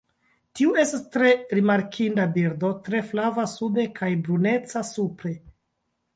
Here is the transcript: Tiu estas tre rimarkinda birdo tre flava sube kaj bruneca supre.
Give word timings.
Tiu 0.59 0.69
estas 0.83 1.03
tre 1.15 1.33
rimarkinda 1.59 2.25
birdo 2.39 2.73
tre 2.89 3.03
flava 3.11 3.47
sube 3.53 3.87
kaj 4.01 4.11
bruneca 4.27 4.85
supre. 4.91 5.37